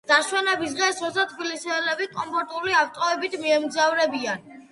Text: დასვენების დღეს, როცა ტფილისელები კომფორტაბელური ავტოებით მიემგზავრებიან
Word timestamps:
დასვენების 0.09 0.71
დღეს, 0.79 1.01
როცა 1.05 1.25
ტფილისელები 1.33 2.09
კომფორტაბელური 2.15 2.75
ავტოებით 2.79 3.35
მიემგზავრებიან 3.45 4.43